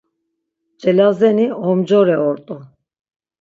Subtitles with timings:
[0.81, 2.55] Celazeni, Omcore ort̆u.